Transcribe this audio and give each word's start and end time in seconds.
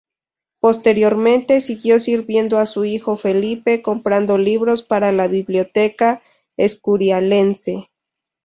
Posteriormente 0.59 1.61
siguió 1.61 1.99
sirviendo 1.99 2.57
a 2.57 2.65
su 2.65 2.85
hijo 2.85 3.15
Felipe 3.17 3.83
comprando 3.83 4.39
libros 4.39 4.81
para 4.81 5.11
la 5.11 5.27
biblioteca 5.27 6.23
escurialense. 6.57 7.91